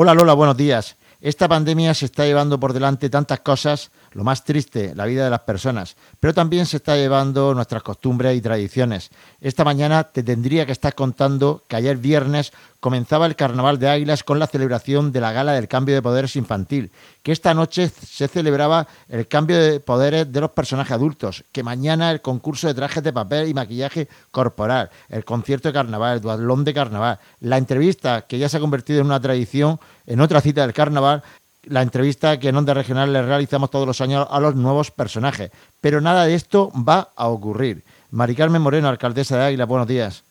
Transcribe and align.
Hola 0.00 0.14
Lola, 0.14 0.34
buenos 0.34 0.56
días. 0.56 0.94
Esta 1.20 1.48
pandemia 1.48 1.92
se 1.92 2.04
está 2.04 2.24
llevando 2.24 2.60
por 2.60 2.72
delante 2.72 3.10
tantas 3.10 3.40
cosas, 3.40 3.90
lo 4.12 4.22
más 4.22 4.44
triste, 4.44 4.94
la 4.94 5.06
vida 5.06 5.24
de 5.24 5.30
las 5.30 5.40
personas, 5.40 5.96
pero 6.20 6.32
también 6.32 6.66
se 6.66 6.76
está 6.76 6.94
llevando 6.94 7.52
nuestras 7.52 7.82
costumbres 7.82 8.36
y 8.36 8.40
tradiciones. 8.40 9.10
Esta 9.40 9.64
mañana 9.64 10.04
te 10.04 10.22
tendría 10.22 10.66
que 10.66 10.70
estar 10.70 10.94
contando 10.94 11.64
que 11.66 11.74
ayer 11.74 11.96
viernes 11.96 12.52
comenzaba 12.80 13.26
el 13.26 13.36
Carnaval 13.36 13.78
de 13.78 13.88
Águilas 13.88 14.22
con 14.22 14.38
la 14.38 14.46
celebración 14.46 15.12
de 15.12 15.20
la 15.20 15.32
Gala 15.32 15.52
del 15.52 15.68
Cambio 15.68 15.94
de 15.94 16.02
Poderes 16.02 16.36
Infantil, 16.36 16.90
que 17.22 17.32
esta 17.32 17.54
noche 17.54 17.88
se 17.88 18.28
celebraba 18.28 18.86
el 19.08 19.26
cambio 19.26 19.60
de 19.60 19.80
poderes 19.80 20.30
de 20.32 20.40
los 20.40 20.52
personajes 20.52 20.92
adultos, 20.92 21.44
que 21.52 21.62
mañana 21.62 22.10
el 22.10 22.20
concurso 22.20 22.68
de 22.68 22.74
trajes 22.74 23.02
de 23.02 23.12
papel 23.12 23.48
y 23.48 23.54
maquillaje 23.54 24.08
corporal, 24.30 24.90
el 25.08 25.24
concierto 25.24 25.68
de 25.68 25.74
carnaval, 25.74 26.16
el 26.16 26.20
duatlón 26.20 26.64
de 26.64 26.74
carnaval, 26.74 27.18
la 27.40 27.58
entrevista 27.58 28.22
que 28.22 28.38
ya 28.38 28.48
se 28.48 28.58
ha 28.58 28.60
convertido 28.60 29.00
en 29.00 29.06
una 29.06 29.20
tradición 29.20 29.80
en 30.06 30.20
otra 30.20 30.40
cita 30.40 30.62
del 30.62 30.72
carnaval, 30.72 31.22
la 31.64 31.82
entrevista 31.82 32.38
que 32.38 32.48
en 32.48 32.56
Onda 32.56 32.72
Regional 32.74 33.12
le 33.12 33.22
realizamos 33.22 33.70
todos 33.70 33.86
los 33.86 34.00
años 34.00 34.26
a 34.30 34.40
los 34.40 34.54
nuevos 34.54 34.90
personajes. 34.90 35.50
Pero 35.80 36.00
nada 36.00 36.24
de 36.24 36.34
esto 36.34 36.72
va 36.74 37.10
a 37.14 37.28
ocurrir. 37.28 37.82
Mari 38.10 38.34
Carmen 38.34 38.62
Moreno, 38.62 38.88
alcaldesa 38.88 39.36
de 39.36 39.44
Águilas, 39.44 39.68
buenos 39.68 39.86
días. 39.86 40.24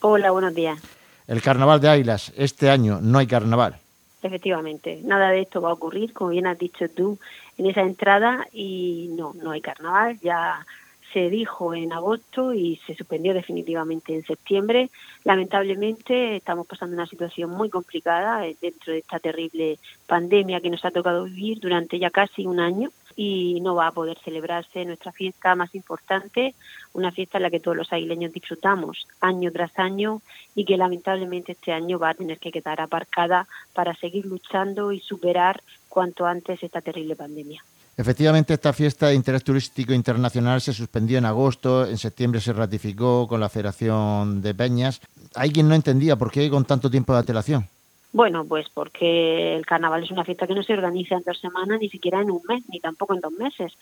Hola, 0.00 0.32
buenos 0.32 0.54
días. 0.54 0.78
El 1.26 1.42
carnaval 1.42 1.80
de 1.80 1.88
Águilas, 1.88 2.32
este 2.36 2.70
año 2.70 3.00
no 3.00 3.18
hay 3.18 3.26
carnaval. 3.26 3.78
Efectivamente, 4.22 5.00
nada 5.04 5.30
de 5.30 5.40
esto 5.42 5.60
va 5.60 5.70
a 5.70 5.74
ocurrir, 5.74 6.12
como 6.12 6.30
bien 6.30 6.46
has 6.46 6.58
dicho 6.58 6.88
tú 6.88 7.18
en 7.58 7.66
esa 7.66 7.82
entrada, 7.82 8.46
y 8.52 9.08
no, 9.16 9.34
no 9.34 9.50
hay 9.50 9.60
carnaval, 9.60 10.18
ya 10.20 10.64
se 11.12 11.28
dijo 11.28 11.74
en 11.74 11.92
agosto 11.92 12.54
y 12.54 12.80
se 12.86 12.94
suspendió 12.94 13.34
definitivamente 13.34 14.14
en 14.14 14.24
septiembre. 14.24 14.90
Lamentablemente 15.24 16.36
estamos 16.36 16.66
pasando 16.66 16.96
una 16.96 17.06
situación 17.06 17.50
muy 17.50 17.68
complicada 17.68 18.46
eh, 18.46 18.56
dentro 18.60 18.92
de 18.92 19.00
esta 19.00 19.18
terrible 19.18 19.78
pandemia 20.06 20.60
que 20.60 20.70
nos 20.70 20.84
ha 20.84 20.90
tocado 20.90 21.24
vivir 21.24 21.60
durante 21.60 21.98
ya 21.98 22.10
casi 22.10 22.46
un 22.46 22.60
año 22.60 22.90
y 23.16 23.60
no 23.60 23.74
va 23.74 23.88
a 23.88 23.92
poder 23.92 24.18
celebrarse 24.24 24.84
nuestra 24.84 25.12
fiesta 25.12 25.54
más 25.54 25.74
importante, 25.74 26.54
una 26.92 27.12
fiesta 27.12 27.38
en 27.38 27.42
la 27.42 27.50
que 27.50 27.60
todos 27.60 27.76
los 27.76 27.92
aguileños 27.92 28.32
disfrutamos 28.32 29.06
año 29.20 29.50
tras 29.52 29.78
año 29.78 30.20
y 30.54 30.64
que 30.64 30.76
lamentablemente 30.76 31.52
este 31.52 31.72
año 31.72 31.98
va 31.98 32.10
a 32.10 32.14
tener 32.14 32.38
que 32.38 32.52
quedar 32.52 32.80
aparcada 32.80 33.46
para 33.72 33.94
seguir 33.94 34.26
luchando 34.26 34.92
y 34.92 35.00
superar 35.00 35.62
cuanto 35.88 36.26
antes 36.26 36.62
esta 36.62 36.80
terrible 36.80 37.16
pandemia. 37.16 37.62
Efectivamente, 37.96 38.54
esta 38.54 38.72
fiesta 38.72 39.08
de 39.08 39.14
interés 39.14 39.44
turístico 39.44 39.92
internacional 39.92 40.62
se 40.62 40.72
suspendió 40.72 41.18
en 41.18 41.26
agosto, 41.26 41.86
en 41.86 41.98
septiembre 41.98 42.40
se 42.40 42.54
ratificó 42.54 43.28
con 43.28 43.38
la 43.38 43.50
Federación 43.50 44.40
de 44.40 44.54
Peñas. 44.54 45.00
Hay 45.34 45.50
quien 45.50 45.68
no 45.68 45.74
entendía 45.74 46.16
por 46.16 46.30
qué 46.30 46.48
con 46.48 46.64
tanto 46.64 46.90
tiempo 46.90 47.12
de 47.12 47.18
antelación. 47.18 47.68
Bueno, 48.12 48.44
pues 48.44 48.68
porque 48.68 49.56
el 49.56 49.64
carnaval 49.64 50.04
es 50.04 50.10
una 50.10 50.24
fiesta 50.24 50.46
que 50.46 50.54
no 50.54 50.62
se 50.62 50.74
organiza 50.74 51.14
en 51.14 51.22
dos 51.22 51.40
semanas, 51.40 51.80
ni 51.80 51.88
siquiera 51.88 52.20
en 52.20 52.30
un 52.30 52.42
mes, 52.46 52.62
ni 52.68 52.78
tampoco 52.78 53.14
en 53.14 53.20
dos 53.20 53.32
meses. 53.32 53.72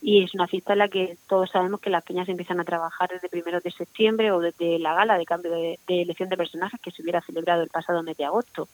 Y 0.00 0.22
es 0.22 0.32
una 0.32 0.46
fiesta 0.46 0.74
en 0.74 0.78
la 0.78 0.88
que 0.88 1.16
todos 1.28 1.50
sabemos 1.50 1.80
que 1.80 1.90
las 1.90 2.04
peñas 2.04 2.28
empiezan 2.28 2.60
a 2.60 2.64
trabajar 2.64 3.08
desde 3.08 3.28
primero 3.28 3.60
de 3.60 3.70
septiembre 3.72 4.30
o 4.30 4.38
desde 4.38 4.78
la 4.78 4.94
gala 4.94 5.18
de 5.18 5.26
cambio 5.26 5.50
de, 5.50 5.80
de 5.88 6.02
elección 6.02 6.28
de 6.28 6.36
personajes 6.36 6.80
que 6.80 6.92
se 6.92 7.02
hubiera 7.02 7.20
celebrado 7.20 7.64
el 7.64 7.68
pasado 7.68 8.04
mes 8.04 8.16
de 8.16 8.26
agosto. 8.26 8.68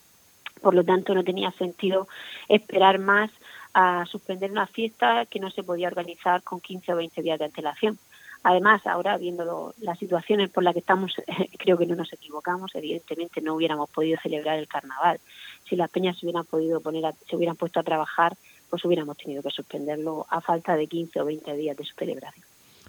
Por 0.60 0.74
lo 0.74 0.84
tanto, 0.84 1.14
no 1.14 1.24
tenía 1.24 1.50
sentido 1.52 2.08
esperar 2.48 2.98
más 2.98 3.30
a 3.72 4.04
suspender 4.06 4.50
una 4.50 4.66
fiesta 4.66 5.24
que 5.26 5.40
no 5.40 5.50
se 5.50 5.62
podía 5.62 5.88
organizar 5.88 6.42
con 6.42 6.60
15 6.60 6.92
o 6.92 6.96
20 6.96 7.22
días 7.22 7.38
de 7.38 7.44
antelación. 7.46 7.98
Además, 8.48 8.86
ahora 8.86 9.18
viendo 9.18 9.74
las 9.80 9.98
situaciones 9.98 10.50
por 10.50 10.62
las 10.62 10.72
que 10.72 10.78
estamos, 10.78 11.12
creo 11.58 11.76
que 11.76 11.84
no 11.84 11.96
nos 11.96 12.12
equivocamos. 12.12 12.70
Evidentemente, 12.76 13.40
no 13.40 13.54
hubiéramos 13.54 13.90
podido 13.90 14.20
celebrar 14.22 14.56
el 14.56 14.68
carnaval. 14.68 15.18
Si 15.68 15.74
las 15.74 15.90
peñas 15.90 16.16
se 16.16 16.26
hubieran 16.26 16.44
podido 16.44 16.80
poner, 16.80 17.12
se 17.28 17.34
hubieran 17.34 17.56
puesto 17.56 17.80
a 17.80 17.82
trabajar, 17.82 18.36
pues 18.70 18.84
hubiéramos 18.84 19.16
tenido 19.16 19.42
que 19.42 19.50
suspenderlo 19.50 20.26
a 20.30 20.40
falta 20.40 20.76
de 20.76 20.86
15 20.86 21.22
o 21.22 21.24
20 21.24 21.56
días 21.56 21.76
de 21.76 21.84
su 21.84 21.96
celebración. 21.96 22.44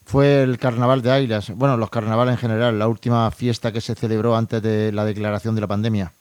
Fue 0.06 0.44
el 0.44 0.60
Carnaval 0.60 1.02
de 1.02 1.12
Águilas, 1.12 1.50
bueno, 1.56 1.76
los 1.76 1.90
carnavales 1.90 2.34
en 2.34 2.40
general, 2.40 2.78
la 2.78 2.88
última 2.88 3.32
fiesta 3.32 3.72
que 3.72 3.82
se 3.82 3.96
celebró 3.96 4.36
antes 4.36 4.62
de 4.62 4.92
la 4.92 5.06
declaración 5.06 5.56
de 5.56 5.62
la 5.62 5.68
pandemia. 5.68 6.12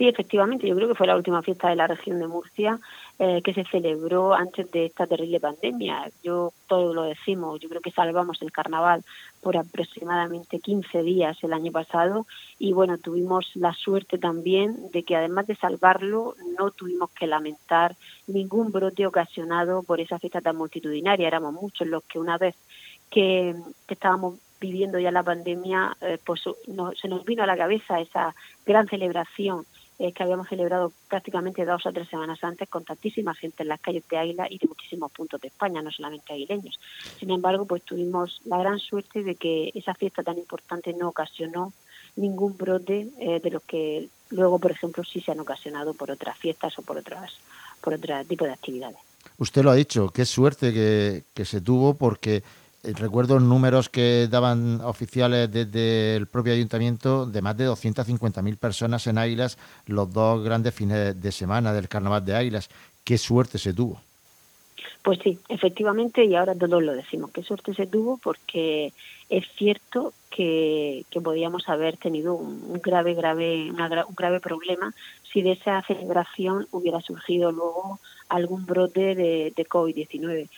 Sí, 0.00 0.08
efectivamente, 0.08 0.66
yo 0.66 0.74
creo 0.76 0.88
que 0.88 0.94
fue 0.94 1.06
la 1.06 1.14
última 1.14 1.42
fiesta 1.42 1.68
de 1.68 1.76
la 1.76 1.86
región 1.86 2.18
de 2.18 2.26
Murcia 2.26 2.80
eh, 3.18 3.42
que 3.44 3.52
se 3.52 3.64
celebró 3.64 4.32
antes 4.32 4.70
de 4.70 4.86
esta 4.86 5.06
terrible 5.06 5.40
pandemia. 5.40 6.10
Yo 6.22 6.54
todo 6.66 6.94
lo 6.94 7.02
decimos, 7.02 7.60
yo 7.60 7.68
creo 7.68 7.82
que 7.82 7.90
salvamos 7.90 8.40
el 8.40 8.50
carnaval 8.50 9.04
por 9.42 9.58
aproximadamente 9.58 10.58
15 10.58 11.02
días 11.02 11.36
el 11.44 11.52
año 11.52 11.70
pasado 11.70 12.26
y 12.58 12.72
bueno, 12.72 12.96
tuvimos 12.96 13.54
la 13.56 13.74
suerte 13.74 14.16
también 14.16 14.90
de 14.90 15.02
que 15.02 15.16
además 15.16 15.46
de 15.46 15.56
salvarlo 15.56 16.34
no 16.58 16.70
tuvimos 16.70 17.10
que 17.10 17.26
lamentar 17.26 17.94
ningún 18.26 18.72
brote 18.72 19.06
ocasionado 19.06 19.82
por 19.82 20.00
esa 20.00 20.18
fiesta 20.18 20.40
tan 20.40 20.56
multitudinaria. 20.56 21.28
Éramos 21.28 21.52
muchos 21.52 21.86
los 21.86 22.04
que 22.04 22.18
una 22.18 22.38
vez 22.38 22.56
que, 23.10 23.54
estábamos 23.86 24.38
viviendo 24.62 24.98
ya 24.98 25.10
la 25.10 25.22
pandemia, 25.22 25.94
eh, 26.00 26.16
pues 26.24 26.40
se 26.42 27.08
nos 27.08 27.24
vino 27.26 27.42
a 27.42 27.46
la 27.46 27.56
cabeza 27.58 28.00
esa 28.00 28.34
gran 28.64 28.88
celebración 28.88 29.66
que 30.14 30.22
habíamos 30.22 30.48
celebrado 30.48 30.92
prácticamente 31.08 31.64
dos 31.66 31.84
o 31.84 31.92
tres 31.92 32.08
semanas 32.08 32.42
antes 32.42 32.68
con 32.70 32.84
tantísima 32.84 33.34
gente 33.34 33.62
en 33.62 33.68
las 33.68 33.80
calles 33.80 34.08
de 34.08 34.16
Águila 34.16 34.46
y 34.48 34.56
de 34.56 34.66
muchísimos 34.66 35.12
puntos 35.12 35.40
de 35.40 35.48
España, 35.48 35.82
no 35.82 35.90
solamente 35.90 36.32
aguileños. 36.32 36.80
Sin 37.18 37.30
embargo, 37.30 37.66
pues 37.66 37.82
tuvimos 37.82 38.40
la 38.46 38.58
gran 38.58 38.78
suerte 38.78 39.22
de 39.22 39.34
que 39.34 39.70
esa 39.74 39.94
fiesta 39.94 40.22
tan 40.22 40.38
importante 40.38 40.94
no 40.94 41.08
ocasionó 41.08 41.74
ningún 42.16 42.56
brote 42.56 43.08
eh, 43.18 43.40
de 43.40 43.50
los 43.50 43.62
que 43.64 44.08
luego, 44.30 44.58
por 44.58 44.70
ejemplo, 44.70 45.04
sí 45.04 45.20
se 45.20 45.32
han 45.32 45.40
ocasionado 45.40 45.92
por 45.92 46.10
otras 46.10 46.38
fiestas 46.38 46.78
o 46.78 46.82
por 46.82 46.96
otras 46.96 47.32
por 47.80 47.94
otro 47.94 48.14
tipo 48.24 48.44
de 48.44 48.52
actividades. 48.52 48.98
Usted 49.38 49.62
lo 49.62 49.70
ha 49.70 49.74
dicho, 49.74 50.08
qué 50.08 50.24
suerte 50.24 50.72
que, 50.72 51.24
que 51.34 51.44
se 51.44 51.60
tuvo 51.60 51.94
porque 51.94 52.36
eh, 52.36 52.42
recuerdo 52.82 53.40
números 53.40 53.88
que 53.88 54.28
daban 54.30 54.80
oficiales 54.80 55.50
desde 55.50 56.16
el 56.16 56.26
propio 56.26 56.52
ayuntamiento 56.52 57.26
de 57.26 57.42
más 57.42 57.56
de 57.56 57.68
250.000 57.68 58.56
personas 58.56 59.06
en 59.06 59.18
Águilas 59.18 59.58
los 59.86 60.12
dos 60.12 60.42
grandes 60.42 60.74
fines 60.74 61.20
de 61.20 61.32
semana 61.32 61.72
del 61.72 61.88
Carnaval 61.88 62.24
de 62.24 62.36
Águilas. 62.36 62.70
Qué 63.04 63.18
suerte 63.18 63.58
se 63.58 63.74
tuvo. 63.74 64.00
Pues 65.02 65.18
sí, 65.22 65.38
efectivamente, 65.48 66.24
y 66.24 66.34
ahora 66.34 66.54
todos 66.54 66.82
lo 66.82 66.92
decimos, 66.92 67.30
qué 67.32 67.42
suerte 67.42 67.74
se 67.74 67.86
tuvo 67.86 68.18
porque 68.22 68.92
es 69.30 69.46
cierto 69.56 70.12
que, 70.30 71.04
podíamos 71.22 71.68
haber 71.68 71.96
tenido 71.96 72.34
un, 72.34 72.80
grave, 72.82 73.14
grave, 73.14 73.70
un 73.70 74.14
grave 74.14 74.40
problema 74.40 74.92
si 75.32 75.42
de 75.42 75.52
esa 75.52 75.82
celebración 75.82 76.66
hubiera 76.70 77.00
surgido 77.00 77.52
luego 77.52 77.98
algún 78.28 78.66
brote 78.66 79.14
de, 79.14 79.52
de 79.54 79.66
COVID-19 79.66 80.48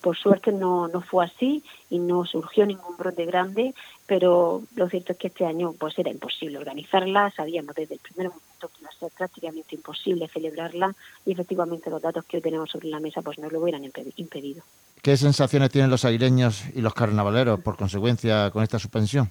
por 0.00 0.16
suerte 0.16 0.52
no, 0.52 0.88
no 0.88 1.00
fue 1.00 1.24
así 1.24 1.62
y 1.90 1.98
no 1.98 2.24
surgió 2.24 2.66
ningún 2.66 2.96
brote 2.96 3.24
grande, 3.24 3.74
pero 4.06 4.62
lo 4.74 4.88
cierto 4.88 5.12
es 5.12 5.18
que 5.18 5.28
este 5.28 5.44
año 5.44 5.74
pues 5.78 5.98
era 5.98 6.10
imposible 6.10 6.58
organizarla, 6.58 7.30
sabíamos 7.30 7.74
desde 7.74 7.94
el 7.94 8.00
primer 8.00 8.28
momento 8.28 8.68
que 8.68 8.80
iba 8.80 8.88
a 8.88 8.98
ser 8.98 9.10
prácticamente 9.16 9.74
imposible 9.74 10.28
celebrarla 10.28 10.94
y 11.24 11.32
efectivamente 11.32 11.90
los 11.90 12.02
datos 12.02 12.24
que 12.24 12.38
hoy 12.38 12.42
tenemos 12.42 12.70
sobre 12.70 12.88
la 12.88 13.00
mesa 13.00 13.22
pues 13.22 13.38
no 13.38 13.48
lo 13.50 13.60
hubieran 13.60 13.84
impedido. 14.16 14.62
¿Qué 15.02 15.16
sensaciones 15.16 15.70
tienen 15.70 15.90
los 15.90 16.04
aireños 16.04 16.64
y 16.74 16.80
los 16.80 16.94
carnavaleros 16.94 17.60
por 17.60 17.76
consecuencia 17.76 18.50
con 18.50 18.62
esta 18.62 18.78
suspensión? 18.78 19.30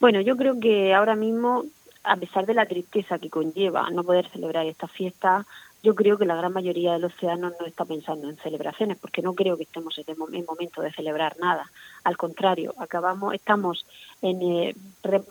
Bueno, 0.00 0.20
yo 0.20 0.36
creo 0.36 0.58
que 0.58 0.94
ahora 0.94 1.14
mismo, 1.14 1.64
a 2.02 2.16
pesar 2.16 2.46
de 2.46 2.54
la 2.54 2.66
tristeza 2.66 3.18
que 3.18 3.30
conlleva 3.30 3.88
no 3.90 4.04
poder 4.04 4.28
celebrar 4.30 4.66
esta 4.66 4.88
fiesta, 4.88 5.46
yo 5.82 5.94
creo 5.94 6.16
que 6.16 6.26
la 6.26 6.36
gran 6.36 6.52
mayoría 6.52 6.92
de 6.92 7.00
los 7.00 7.14
ciudadanos 7.14 7.54
no 7.58 7.66
está 7.66 7.84
pensando 7.84 8.28
en 8.28 8.36
celebraciones, 8.36 8.98
porque 8.98 9.20
no 9.20 9.34
creo 9.34 9.56
que 9.56 9.64
estemos 9.64 9.98
en 9.98 10.46
momento 10.46 10.80
de 10.80 10.92
celebrar 10.92 11.36
nada. 11.38 11.70
Al 12.04 12.16
contrario, 12.16 12.74
acabamos, 12.78 13.34
estamos 13.34 13.84
en, 14.20 14.42
eh, 14.42 14.74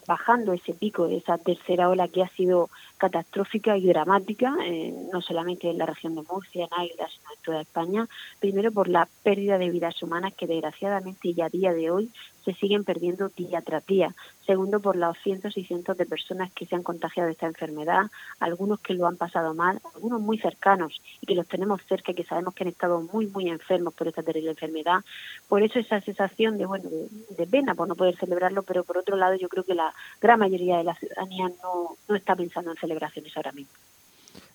bajando 0.05 0.51
ese 0.53 0.73
pico 0.73 1.07
de 1.07 1.17
esa 1.17 1.37
tercera 1.37 1.89
ola 1.89 2.09
que 2.09 2.23
ha 2.23 2.27
sido 2.29 2.69
catastrófica 3.01 3.75
y 3.77 3.87
dramática, 3.87 4.55
eh, 4.63 4.93
no 5.11 5.23
solamente 5.23 5.67
en 5.67 5.79
la 5.79 5.87
región 5.87 6.13
de 6.13 6.21
Murcia, 6.21 6.65
en 6.65 6.79
Águila, 6.79 7.07
sino 7.09 7.33
en 7.35 7.41
toda 7.43 7.61
España. 7.61 8.07
Primero 8.39 8.71
por 8.71 8.87
la 8.87 9.07
pérdida 9.23 9.57
de 9.57 9.71
vidas 9.71 10.03
humanas 10.03 10.35
que 10.35 10.45
desgraciadamente 10.45 11.33
ya 11.33 11.45
a 11.45 11.49
día 11.49 11.73
de 11.73 11.89
hoy 11.89 12.11
se 12.45 12.53
siguen 12.53 12.83
perdiendo 12.83 13.29
día 13.29 13.61
tras 13.61 13.85
día. 13.85 14.13
Segundo, 14.45 14.79
por 14.79 14.95
los 14.95 15.17
cientos 15.19 15.57
y 15.57 15.63
cientos 15.63 15.97
de 15.97 16.05
personas 16.05 16.51
que 16.51 16.65
se 16.65 16.75
han 16.75 16.83
contagiado 16.83 17.27
de 17.27 17.33
esta 17.33 17.45
enfermedad, 17.45 18.07
algunos 18.39 18.79
que 18.79 18.93
lo 18.93 19.07
han 19.07 19.17
pasado 19.17 19.53
mal, 19.53 19.79
algunos 19.93 20.19
muy 20.19 20.37
cercanos 20.37 21.01
y 21.21 21.27
que 21.27 21.35
los 21.35 21.47
tenemos 21.47 21.81
cerca 21.87 22.11
y 22.11 22.15
que 22.15 22.23
sabemos 22.23 22.53
que 22.53 22.63
han 22.63 22.69
estado 22.69 23.01
muy, 23.13 23.27
muy 23.27 23.49
enfermos 23.49 23.93
por 23.93 24.07
esta 24.07 24.23
terrible 24.23 24.51
enfermedad. 24.51 25.01
Por 25.47 25.61
eso 25.63 25.79
esa 25.79 26.01
sensación 26.01 26.57
de, 26.57 26.65
bueno, 26.65 26.89
de, 26.89 27.47
pena 27.47 27.75
por 27.75 27.87
no 27.87 27.95
poder 27.95 28.15
celebrarlo, 28.17 28.63
pero 28.63 28.83
por 28.83 28.97
otro 28.97 29.15
lado 29.15 29.35
yo 29.35 29.49
creo 29.49 29.63
que 29.63 29.75
la 29.75 29.93
gran 30.19 30.39
mayoría 30.39 30.77
de 30.77 30.83
la 30.85 30.95
ciudadanía 30.95 31.49
no, 31.63 31.97
no 32.07 32.15
está 32.15 32.35
pensando 32.35 32.71
en 32.71 32.77
celebraciones 32.91 33.35
ahora 33.37 33.51
mismo. 33.51 33.73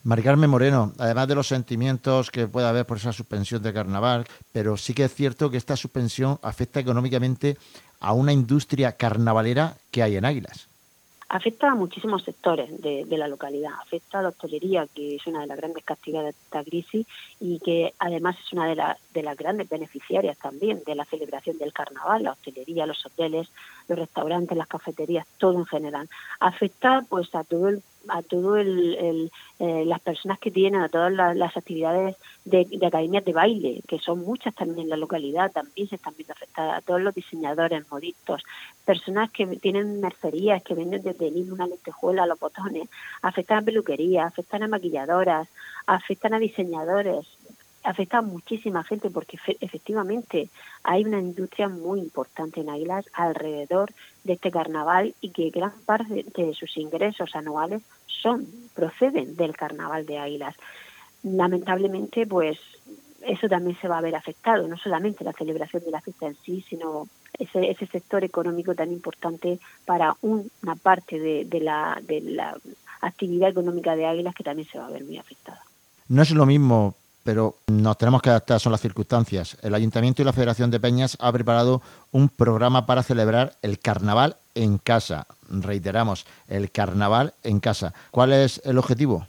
Mari 0.05 0.23
Moreno, 0.47 0.93
además 0.99 1.27
de 1.27 1.35
los 1.35 1.49
sentimientos 1.49 2.31
que 2.31 2.47
pueda 2.47 2.69
haber 2.69 2.87
por 2.87 2.99
esa 2.99 3.12
suspensión 3.12 3.62
de 3.62 3.73
carnaval, 3.73 4.25
pero 4.53 4.77
sí 4.77 4.94
que 4.94 5.05
es 5.05 5.15
cierto 5.15 5.50
que 5.50 5.56
esta 5.56 5.77
suspensión 5.77 6.38
afecta 6.43 6.79
económicamente 6.79 7.56
a 7.99 8.12
una 8.12 8.33
industria 8.33 8.93
carnavalera 8.93 9.77
que 9.91 10.03
hay 10.03 10.17
en 10.17 10.25
Águilas. 10.25 10.69
afecta 11.29 11.73
a 11.73 11.75
muchísimos 11.75 12.23
sectores 12.23 12.71
de, 12.81 13.05
la 13.19 13.27
localidad. 13.27 13.73
Afecta 13.83 14.21
a 14.21 14.23
la 14.23 14.29
hostelería, 14.29 14.87
que 14.94 15.17
es 15.17 15.27
una 15.27 15.41
de 15.41 15.49
las 15.49 15.56
grandes 15.56 15.83
castigadas 15.83 16.37
de 16.37 16.41
esta 16.41 16.62
crisis 16.62 17.05
y 17.41 17.59
que 17.59 17.93
además 17.99 18.37
es 18.38 18.53
una 18.53 18.69
de, 18.69 18.81
de 19.12 19.23
las 19.25 19.37
grandes 19.37 19.69
beneficiarias 19.69 20.38
también 20.38 20.83
de 20.87 20.94
la 20.94 21.05
celebración 21.05 21.59
del 21.59 21.73
carnaval, 21.73 22.23
la 22.23 22.33
hostelería, 22.33 22.87
los 22.87 23.05
hoteles, 23.05 23.49
los 23.88 23.99
restaurantes, 23.99 24.56
las 24.56 24.69
cafeterías, 24.69 25.27
todo 25.38 25.59
en 25.59 25.67
general. 25.67 26.09
Afecta 26.38 27.05
pues 27.09 27.35
a 27.35 27.43
todo 27.43 27.71
el 27.71 27.83
a 28.08 28.23
todo 28.23 28.56
el, 28.56 29.31
eh, 29.58 29.85
las 29.87 30.00
personas 30.00 30.38
que 30.38 30.50
tienen, 30.50 30.81
a 30.81 30.88
todas 30.88 31.12
las, 31.12 31.56
actividades 31.56 32.17
de, 32.44 32.67
academias 32.87 33.25
de 33.25 33.32
baile, 33.32 33.82
que 33.88 33.99
son 33.99 34.20
muchas 34.20 34.55
también 34.55 34.81
en 34.81 34.91
la 34.91 34.97
localidad, 34.97 35.53
también 35.53 35.88
se 35.88 35.97
están 35.97 36.14
viendo 36.17 36.35
afectadas, 36.35 36.79
a 36.79 36.81
todos 36.82 37.00
los 37.00 37.14
diseñadores, 37.14 37.91
modistas, 37.91 38.43
personas 38.85 39.31
que 39.31 39.47
tienen 39.58 40.00
mercerías, 40.00 40.62
que 40.62 40.75
venden 40.75 41.03
desde 41.03 41.29
el 41.29 41.37
una 41.53 41.67
lentejuela, 41.67 42.26
los 42.26 42.38
botones, 42.38 42.88
afectan 43.23 43.58
a 43.58 43.62
peluquerías, 43.62 44.26
afectan 44.26 44.62
a 44.62 44.69
maquilladoras, 44.69 45.49
afectan 45.87 46.35
a 46.35 46.38
diseñadores, 46.38 47.26
afecta 47.87 48.19
a 48.19 48.23
muchísima 48.23 48.83
gente 48.83 49.11
porque 49.11 49.38
efectivamente 49.61 50.50
hay 50.83 51.05
una 51.05 51.21
industria 51.21 51.69
muy 51.69 52.00
importante 52.00 52.61
en 52.61 52.69
Águilas 52.69 53.06
alrededor 53.12 53.93
de 54.25 54.35
este 54.35 54.50
carnaval 54.50 55.15
y 55.21 55.31
que 55.31 55.50
gran 55.50 55.73
parte 55.87 56.25
de 56.37 56.55
sus 56.55 56.77
ingresos 56.77 57.35
anuales 57.35 57.83
son 58.06 58.47
proceden 58.75 59.37
del 59.37 59.56
carnaval 59.56 60.05
de 60.05 60.19
Águilas. 60.19 60.56
Lamentablemente, 61.23 62.27
pues 62.27 62.59
eso 63.23 63.49
también 63.49 63.77
se 63.81 63.88
va 63.88 63.99
a 63.99 64.03
ver 64.03 64.17
afectado, 64.17 64.67
no 64.67 64.77
solamente 64.77 65.25
la 65.25 65.33
celebración 65.33 65.85
de 65.85 65.91
la 65.91 66.00
fiesta 66.00 66.27
en 66.27 66.37
sí, 66.44 66.65
sino 66.69 67.09
ese, 67.38 67.71
ese 67.71 67.87
sector 67.87 68.25
económico 68.25 68.75
tan 68.75 68.93
importante 68.93 69.61
para 69.85 70.17
una 70.23 70.75
parte 70.83 71.19
de, 71.19 71.44
de, 71.44 71.61
la, 71.61 72.00
de 72.03 72.21
la 72.21 72.56
actividad 73.00 73.50
económica 73.50 73.94
de 73.94 74.06
Águilas 74.06 74.35
que 74.35 74.44
también 74.44 74.69
se 74.69 74.79
va 74.79 74.87
a 74.87 74.91
ver 74.91 75.05
muy 75.05 75.19
afectada. 75.19 75.62
No 76.09 76.23
es 76.23 76.31
lo 76.31 76.47
mismo 76.47 76.94
pero 77.26 77.56
nos 77.67 77.99
tenemos 77.99 78.23
que 78.23 78.31
adaptar, 78.31 78.61
son 78.61 78.70
las 78.70 78.81
circunstancias. 78.81 79.58
El 79.61 79.75
Ayuntamiento 79.75 80.23
y 80.23 80.25
la 80.25 80.32
Federación 80.32 80.70
de 80.70 80.78
Peñas 80.78 81.19
ha 81.20 81.32
preparado 81.32 81.82
un 82.12 82.28
programa 82.28 82.87
para 82.87 83.02
celebrar 83.02 83.55
el 83.62 83.81
carnaval 83.81 84.37
en 84.55 84.78
casa. 84.78 85.26
Reiteramos, 85.50 86.25
el 86.46 86.70
carnaval 86.70 87.34
en 87.43 87.58
casa. 87.58 87.93
¿Cuál 88.12 88.32
es 88.32 88.62
el 88.64 88.78
objetivo? 88.78 89.26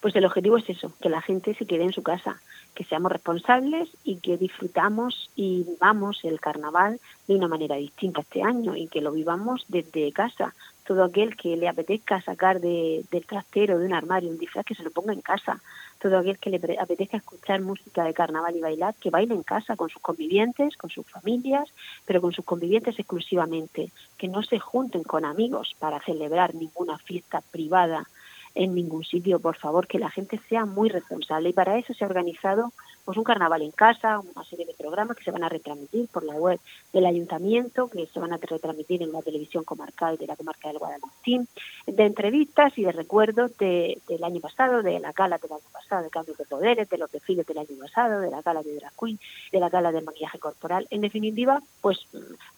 Pues 0.00 0.16
el 0.16 0.24
objetivo 0.24 0.58
es 0.58 0.68
eso, 0.68 0.92
que 1.00 1.08
la 1.08 1.22
gente 1.22 1.54
se 1.54 1.64
quede 1.64 1.84
en 1.84 1.92
su 1.92 2.02
casa, 2.02 2.40
que 2.74 2.82
seamos 2.82 3.12
responsables 3.12 3.88
y 4.02 4.16
que 4.16 4.36
disfrutamos 4.36 5.30
y 5.36 5.62
vivamos 5.62 6.18
el 6.24 6.40
carnaval 6.40 6.98
de 7.28 7.36
una 7.36 7.46
manera 7.46 7.76
distinta 7.76 8.22
este 8.22 8.42
año 8.42 8.74
y 8.74 8.88
que 8.88 9.00
lo 9.00 9.12
vivamos 9.12 9.64
desde 9.68 10.10
casa. 10.10 10.54
Todo 10.88 11.04
aquel 11.04 11.36
que 11.36 11.54
le 11.54 11.68
apetezca 11.68 12.22
sacar 12.22 12.60
del 12.60 13.26
trastero, 13.26 13.78
de 13.78 13.84
un 13.84 13.92
armario, 13.92 14.30
un 14.30 14.38
disfraz, 14.38 14.64
que 14.64 14.74
se 14.74 14.82
lo 14.82 14.90
ponga 14.90 15.12
en 15.12 15.20
casa. 15.20 15.60
Todo 16.00 16.16
aquel 16.16 16.38
que 16.38 16.48
le 16.48 16.78
apetezca 16.80 17.18
escuchar 17.18 17.60
música 17.60 18.04
de 18.04 18.14
carnaval 18.14 18.56
y 18.56 18.60
bailar, 18.62 18.94
que 18.94 19.10
baile 19.10 19.34
en 19.34 19.42
casa 19.42 19.76
con 19.76 19.90
sus 19.90 20.00
convivientes, 20.00 20.78
con 20.78 20.88
sus 20.88 21.06
familias, 21.06 21.68
pero 22.06 22.22
con 22.22 22.32
sus 22.32 22.46
convivientes 22.46 22.98
exclusivamente, 22.98 23.92
que 24.16 24.28
no 24.28 24.42
se 24.42 24.58
junten 24.58 25.02
con 25.02 25.26
amigos 25.26 25.76
para 25.78 26.00
celebrar 26.00 26.54
ninguna 26.54 26.96
fiesta 26.96 27.42
privada 27.42 28.08
en 28.54 28.74
ningún 28.74 29.04
sitio, 29.04 29.40
por 29.40 29.56
favor, 29.58 29.86
que 29.86 29.98
la 29.98 30.08
gente 30.08 30.40
sea 30.48 30.64
muy 30.64 30.88
responsable. 30.88 31.50
Y 31.50 31.52
para 31.52 31.76
eso 31.76 31.92
se 31.92 32.02
ha 32.02 32.08
organizado 32.08 32.72
pues 33.08 33.16
un 33.16 33.24
carnaval 33.24 33.62
en 33.62 33.70
casa, 33.70 34.20
una 34.20 34.44
serie 34.44 34.66
de 34.66 34.74
programas 34.74 35.16
que 35.16 35.24
se 35.24 35.30
van 35.30 35.42
a 35.42 35.48
retransmitir 35.48 36.08
por 36.08 36.24
la 36.24 36.34
web 36.34 36.60
del 36.92 37.06
ayuntamiento, 37.06 37.88
que 37.88 38.04
se 38.04 38.20
van 38.20 38.34
a 38.34 38.36
retransmitir 38.36 39.02
en 39.02 39.12
la 39.12 39.22
televisión 39.22 39.64
comarcal 39.64 40.18
de 40.18 40.26
la 40.26 40.36
comarca 40.36 40.68
del 40.68 40.76
Guadalquivir, 40.76 41.46
de 41.86 42.04
entrevistas 42.04 42.76
y 42.76 42.84
de 42.84 42.92
recuerdos 42.92 43.56
del 43.56 44.22
año 44.22 44.40
pasado, 44.40 44.82
de 44.82 45.00
la 45.00 45.12
gala 45.12 45.38
del 45.38 45.52
año 45.52 45.70
pasado, 45.72 46.02
de 46.02 46.10
cambios 46.10 46.36
de 46.36 46.44
poderes, 46.44 46.90
de 46.90 46.98
los 46.98 47.10
desfiles 47.10 47.46
del 47.46 47.56
año 47.56 47.78
pasado, 47.80 48.20
de 48.20 48.30
la 48.30 48.42
gala 48.42 48.62
de 48.62 48.74
drag 48.74 48.92
queen, 49.00 49.18
de 49.52 49.58
la 49.58 49.70
gala 49.70 49.90
del 49.90 50.04
maquillaje 50.04 50.38
corporal. 50.38 50.86
En 50.90 51.00
definitiva, 51.00 51.62
pues 51.80 52.06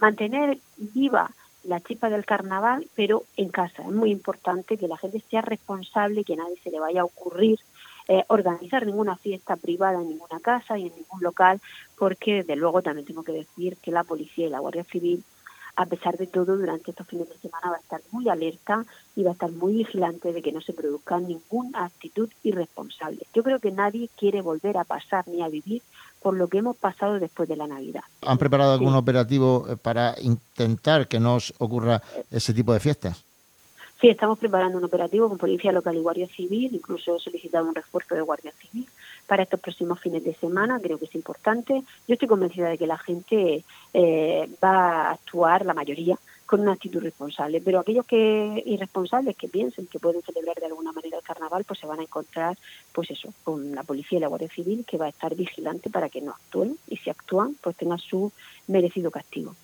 mantener 0.01 0.59
viva 0.77 1.31
la 1.63 1.81
chispa 1.81 2.11
del 2.11 2.25
carnaval, 2.25 2.89
pero 2.97 3.23
en 3.37 3.51
casa. 3.51 3.83
Es 3.83 3.93
muy 3.93 4.11
importante 4.11 4.77
que 4.77 4.89
la 4.89 4.97
gente 4.97 5.23
sea 5.31 5.43
responsable, 5.43 6.25
que 6.25 6.33
a 6.33 6.39
nadie 6.39 6.59
se 6.65 6.73
le 6.73 6.81
vaya 6.81 7.03
a 7.03 7.05
ocurrir 7.05 7.61
eh, 8.11 8.25
organizar 8.27 8.85
ninguna 8.85 9.15
fiesta 9.15 9.55
privada 9.55 10.01
en 10.03 10.09
ninguna 10.09 10.41
casa 10.41 10.77
y 10.77 10.89
en 10.89 10.93
ningún 10.97 11.23
local, 11.23 11.61
porque 11.97 12.39
desde 12.39 12.57
luego 12.57 12.83
también 12.83 13.07
tengo 13.07 13.23
que 13.23 13.31
decir 13.31 13.77
que 13.77 13.93
la 13.93 14.03
policía 14.03 14.49
y 14.49 14.51
la 14.51 14.59
Guardia 14.59 14.83
Civil, 14.83 15.23
a 15.77 15.87
pesar 15.87 16.17
de 16.17 16.27
todo, 16.27 16.57
durante 16.57 16.91
estos 16.91 17.07
fines 17.07 17.29
de 17.29 17.37
semana 17.37 17.71
va 17.71 17.77
a 17.77 17.79
estar 17.79 18.01
muy 18.11 18.29
alerta 18.29 18.85
y 19.15 19.23
va 19.23 19.31
a 19.31 19.35
estar 19.35 19.53
muy 19.53 19.75
vigilante 19.75 20.33
de 20.33 20.43
que 20.43 20.51
no 20.51 20.61
se 20.61 20.73
produzca 20.73 21.21
ninguna 21.21 21.85
actitud 21.85 22.29
irresponsable. 22.43 23.21
Yo 23.33 23.45
creo 23.45 23.61
que 23.61 23.71
nadie 23.71 24.11
quiere 24.19 24.41
volver 24.41 24.77
a 24.77 24.83
pasar 24.83 25.29
ni 25.29 25.43
a 25.43 25.49
vivir 25.49 25.81
por 26.21 26.35
lo 26.35 26.49
que 26.49 26.59
hemos 26.59 26.77
pasado 26.77 27.21
después 27.21 27.49
de 27.49 27.55
la 27.55 27.69
Navidad. 27.69 28.03
¿Han 28.23 28.39
preparado 28.39 28.73
algún 28.73 28.97
operativo 28.97 29.67
eh, 29.69 29.77
para 29.77 30.17
intentar 30.21 31.07
que 31.07 31.21
no 31.21 31.39
ocurra 31.59 32.03
ese 32.33 32.53
tipo 32.55 32.73
de 32.73 32.81
fiestas? 32.81 33.30
Sí, 34.01 34.09
estamos 34.09 34.39
preparando 34.39 34.79
un 34.79 34.85
operativo 34.85 35.29
con 35.29 35.37
Policía 35.37 35.73
Local 35.73 35.95
y 35.95 36.01
Guardia 36.01 36.27
Civil, 36.27 36.75
incluso 36.75 37.17
he 37.17 37.21
solicitado 37.21 37.69
un 37.69 37.75
refuerzo 37.75 38.15
de 38.15 38.23
Guardia 38.23 38.51
Civil 38.53 38.89
para 39.27 39.43
estos 39.43 39.61
próximos 39.61 40.01
fines 40.01 40.25
de 40.25 40.35
semana, 40.35 40.81
creo 40.81 40.99
que 40.99 41.05
es 41.05 41.15
importante. 41.15 41.83
Yo 42.09 42.15
estoy 42.15 42.27
convencida 42.27 42.71
de 42.71 42.79
que 42.79 42.87
la 42.87 42.97
gente 42.97 43.63
eh, 43.93 44.49
va 44.65 45.09
a 45.09 45.11
actuar, 45.11 45.67
la 45.67 45.75
mayoría, 45.75 46.17
con 46.47 46.61
una 46.61 46.73
actitud 46.73 47.03
responsable, 47.03 47.61
pero 47.61 47.79
aquellos 47.79 48.07
que 48.07 48.63
irresponsables 48.65 49.37
que 49.37 49.49
piensen 49.49 49.87
que 49.87 49.99
pueden 49.99 50.23
celebrar 50.23 50.57
de 50.57 50.67
alguna 50.67 50.93
manera 50.93 51.19
el 51.19 51.23
carnaval, 51.23 51.65
pues 51.65 51.79
se 51.79 51.87
van 51.87 52.01
a 52.01 52.05
encontrar, 52.05 52.57
pues 52.93 53.11
eso, 53.11 53.35
con 53.45 53.75
la 53.75 53.83
policía 53.83 54.17
y 54.17 54.23
la 54.23 54.29
Guardia 54.29 54.49
Civil 54.49 54.87
que 54.87 54.97
va 54.97 55.07
a 55.07 55.11
estar 55.11 55.35
vigilante 55.35 55.91
para 55.91 56.09
que 56.09 56.23
no 56.23 56.31
actúen 56.31 56.79
y 56.89 56.97
si 56.97 57.11
actúan, 57.11 57.55
pues 57.63 57.77
tengan 57.77 57.99
su 57.99 58.33
merecido 58.67 59.11
castigo. 59.11 59.55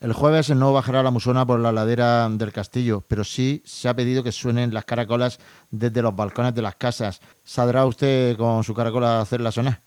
El 0.00 0.14
jueves 0.14 0.48
no 0.48 0.72
bajará 0.72 1.02
la 1.02 1.10
musona 1.10 1.44
por 1.44 1.60
la 1.60 1.72
ladera 1.72 2.26
del 2.30 2.54
castillo, 2.54 3.04
pero 3.06 3.22
sí 3.22 3.60
se 3.66 3.86
ha 3.86 3.94
pedido 3.94 4.22
que 4.22 4.32
suenen 4.32 4.72
las 4.72 4.86
caracolas 4.86 5.38
desde 5.70 6.00
los 6.00 6.16
balcones 6.16 6.54
de 6.54 6.62
las 6.62 6.76
casas. 6.76 7.20
¿Saldrá 7.44 7.84
usted 7.84 8.34
con 8.38 8.64
su 8.64 8.72
caracola 8.72 9.18
a 9.18 9.20
hacer 9.20 9.42
la 9.42 9.52
sonar? 9.52 9.80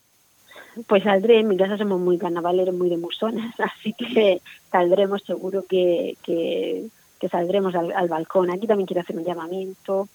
Pues 0.86 1.02
saldré, 1.02 1.40
en 1.40 1.48
mi 1.48 1.58
casa 1.58 1.80
somos 1.80 2.00
muy 2.00 2.20
carnavaleros, 2.20 2.76
muy 2.76 2.90
de 2.90 2.98
musonas, 2.98 3.56
así 3.60 3.94
que 3.94 4.40
saldremos 4.72 5.24
seguro 5.24 5.66
que, 5.68 6.16
que, 6.22 6.88
saldremos 7.32 7.74
al, 7.74 7.92
al 7.92 8.08
balcón. 8.08 8.52
Aquí 8.52 8.68
también 8.68 8.86
quiero 8.86 9.02
hacer 9.02 9.18
un 9.18 9.26
llamamiento. 9.26 10.10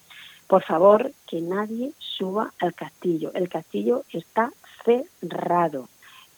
Por 0.46 0.62
favor, 0.62 1.10
que 1.26 1.40
nadie 1.40 1.90
suba 1.98 2.52
al 2.60 2.72
castillo. 2.72 3.32
El 3.34 3.48
castillo 3.48 4.04
está 4.12 4.52
cerrado 4.84 5.88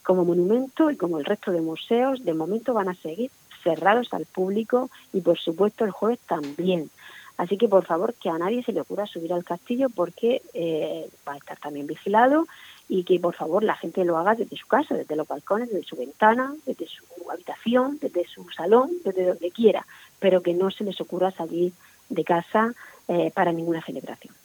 como 0.01 0.25
monumento 0.25 0.89
y 0.89 0.97
como 0.97 1.19
el 1.19 1.25
resto 1.25 1.51
de 1.51 1.61
museos, 1.61 2.25
de 2.25 2.33
momento 2.33 2.73
van 2.73 2.89
a 2.89 2.95
seguir 2.95 3.29
cerrados 3.63 4.13
al 4.13 4.25
público 4.25 4.89
y 5.13 5.21
por 5.21 5.37
supuesto 5.37 5.85
el 5.85 5.91
jueves 5.91 6.19
también. 6.27 6.89
Así 7.37 7.57
que 7.57 7.67
por 7.67 7.85
favor 7.85 8.13
que 8.13 8.29
a 8.29 8.37
nadie 8.37 8.63
se 8.63 8.71
le 8.71 8.81
ocurra 8.81 9.07
subir 9.07 9.33
al 9.33 9.43
castillo 9.43 9.89
porque 9.89 10.41
eh, 10.53 11.09
va 11.27 11.33
a 11.33 11.37
estar 11.37 11.57
también 11.57 11.87
vigilado 11.87 12.45
y 12.87 13.03
que 13.03 13.19
por 13.19 13.33
favor 13.33 13.63
la 13.63 13.75
gente 13.75 14.05
lo 14.05 14.17
haga 14.17 14.35
desde 14.35 14.57
su 14.57 14.67
casa, 14.67 14.95
desde 14.95 15.15
los 15.15 15.27
balcones, 15.27 15.69
desde 15.69 15.87
su 15.87 15.95
ventana, 15.95 16.53
desde 16.65 16.85
su 16.87 17.03
habitación, 17.31 17.97
desde 18.01 18.27
su 18.27 18.47
salón, 18.49 18.91
desde 19.05 19.25
donde 19.25 19.49
quiera, 19.49 19.85
pero 20.19 20.41
que 20.41 20.53
no 20.53 20.69
se 20.71 20.83
les 20.83 20.99
ocurra 20.99 21.31
salir 21.31 21.71
de 22.09 22.23
casa 22.23 22.73
eh, 23.07 23.31
para 23.33 23.51
ninguna 23.51 23.81
celebración. 23.81 24.35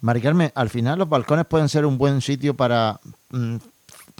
Mari 0.00 0.20
Carmen, 0.20 0.50
al 0.54 0.68
final 0.68 0.98
los 0.98 1.08
balcones 1.08 1.46
pueden 1.46 1.68
ser 1.68 1.86
un 1.86 1.96
buen 1.96 2.20
sitio 2.20 2.54
para 2.54 2.98
mm, 3.30 3.56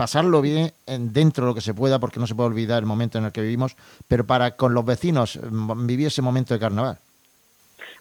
pasarlo 0.03 0.43
bien 0.43 0.73
dentro 0.85 1.45
de 1.45 1.51
lo 1.51 1.55
que 1.55 1.61
se 1.61 1.75
pueda, 1.75 2.01
porque 2.01 2.19
no 2.19 2.27
se 2.27 2.35
puede 2.35 2.49
olvidar 2.49 2.81
el 2.81 2.87
momento 2.87 3.19
en 3.19 3.25
el 3.25 3.31
que 3.31 3.41
vivimos, 3.41 3.77
pero 4.09 4.27
para 4.27 4.57
con 4.57 4.75
los 4.75 4.85
vecinos 4.85 5.39
mm, 5.41 5.87
vivir 5.87 6.09
ese 6.09 6.23
momento 6.23 6.55
de 6.55 6.59
carnaval. 6.59 6.99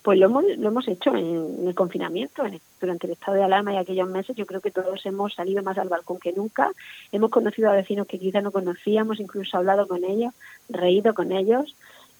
Pues 0.01 0.17
lo 0.17 0.25
hemos, 0.25 0.43
lo 0.57 0.69
hemos 0.69 0.87
hecho 0.87 1.15
en, 1.15 1.67
el 1.67 1.75
confinamiento, 1.75 2.41
durante 2.79 3.05
el 3.05 3.13
estado 3.13 3.37
de 3.37 3.43
alarma 3.43 3.75
y 3.75 3.77
aquellos 3.77 4.09
meses. 4.09 4.35
Yo 4.35 4.47
creo 4.47 4.61
que 4.61 4.71
todos 4.71 5.05
hemos 5.05 5.35
salido 5.35 5.61
más 5.61 5.77
al 5.77 5.89
balcón 5.89 6.17
que 6.17 6.33
nunca. 6.33 6.71
Hemos 7.11 7.29
conocido 7.29 7.69
a 7.69 7.73
vecinos 7.73 8.07
que 8.07 8.17
quizá 8.17 8.41
no 8.41 8.49
conocíamos, 8.49 9.19
incluso 9.19 9.57
hablado 9.57 9.87
con 9.87 10.03
ellos, 10.03 10.33
reído 10.69 11.13
con 11.13 11.31
ellos 11.31 11.75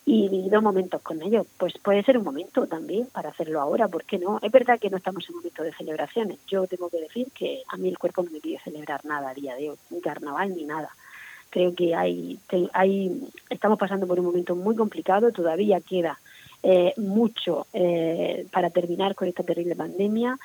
y 0.06 0.30
vivido 0.30 0.62
momentos 0.62 1.02
con 1.02 1.22
ellos. 1.22 1.46
Pues 1.58 1.78
puede 1.78 2.04
ser 2.04 2.18
un 2.18 2.24
momento 2.24 2.68
también 2.68 3.08
para 3.08 3.30
hacerlo 3.30 3.62
ahora, 3.62 3.88
¿por 3.88 4.04
qué 4.04 4.18
no? 4.18 4.40
Es 4.42 4.52
verdad 4.52 4.80
que 4.80 4.90
no 4.90 4.98
estamos 4.98 5.24
en 5.26 5.36
un 5.36 5.42
momento 5.42 5.64
de 5.64 5.74
celebraciones. 5.74 6.40
Yo 6.48 6.66
tengo 6.68 6.90
que 6.90 7.02
decir 7.02 7.28
que 7.32 7.62
a 7.68 7.78
mí 7.78 7.90
el 7.90 8.00
cuerpo 8.00 8.24
no 8.24 8.32
me 8.32 8.40
pide 8.40 8.60
celebrar 8.64 9.06
nada 9.06 9.30
a 9.30 9.34
día 9.34 9.56
de 9.56 9.70
hoy, 9.70 9.78
ni 9.90 10.02
carnaval 10.02 10.56
ni 10.56 10.66
nada. 10.66 10.90
Creo 11.50 11.76
que 11.76 11.94
hay, 11.94 12.40
hay 12.74 13.30
estamos 13.50 13.78
pasando 13.78 14.08
por 14.08 14.20
un 14.20 14.26
momento 14.26 14.56
muy 14.56 14.76
complicado, 14.76 15.32
todavía 15.32 15.82
queda 15.82 16.18
eh, 16.64 16.94
mucho 16.98 17.68
eh, 17.74 18.46
para 18.52 18.70
terminar 18.70 19.16
con 19.16 19.28
esta 19.28 19.44
terrible 19.44 19.76
pandemia 19.76 20.38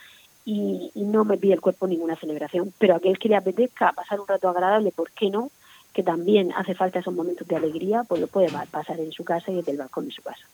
y, 0.44 0.90
y 0.94 1.02
no 1.02 1.24
me 1.24 1.38
pide 1.38 1.54
el 1.54 1.60
cuerpo 1.60 1.86
ninguna 1.86 2.16
celebración. 2.16 2.72
Pero 2.78 2.96
aquel 2.96 3.18
que 3.18 3.28
le 3.28 3.36
apetezca 3.36 3.92
pasar 3.92 4.20
un 4.20 4.26
rato 4.26 4.48
agradable, 4.48 4.92
¿por 4.92 5.12
qué 5.12 5.30
no? 5.30 5.50
Que 5.96 6.02
también 6.02 6.52
hace 6.54 6.74
falta 6.74 6.98
esos 6.98 7.14
momentos 7.14 7.48
de 7.48 7.56
alegría, 7.56 8.04
pues 8.06 8.20
lo 8.20 8.26
puede 8.26 8.50
pasar 8.70 9.00
en 9.00 9.12
su 9.12 9.24
casa 9.24 9.50
y 9.50 9.54
desde 9.54 9.72
el 9.72 9.78
balcón 9.78 10.04
de 10.04 10.12
su 10.12 10.20
casa. 10.20 10.46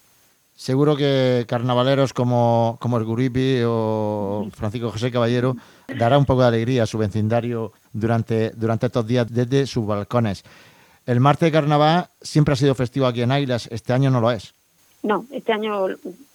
Seguro 0.55 0.95
que 0.95 1.47
carnavaleros 1.49 2.13
como, 2.13 2.79
como 2.81 2.97
el 2.97 3.05
Guripi 3.05 3.63
o 3.67 4.47
Francisco 4.55 4.93
José 4.93 5.11
Caballero 5.11 5.57
dará 5.99 6.17
un 6.17 6.27
poco 6.27 6.43
de 6.43 6.47
alegría 6.47 6.85
a 6.85 6.87
su 6.87 6.97
vecindario 6.97 7.73
durante, 7.93 8.51
durante 8.51 8.87
estos 8.87 9.05
días 9.05 9.27
desde 9.29 9.67
sus 9.67 9.85
balcones. 9.85 10.45
El 11.07 11.19
martes 11.19 11.49
de 11.49 11.53
carnaval 11.53 12.07
siempre 12.21 12.53
ha 12.53 12.57
sido 12.57 12.77
festivo 12.77 13.07
aquí 13.07 13.23
en 13.23 13.33
Águilas, 13.33 13.69
este 13.73 13.93
año 13.93 14.11
no 14.11 14.21
lo 14.21 14.31
es. 14.31 14.55
No, 15.03 15.27
este 15.33 15.53
año 15.53 15.89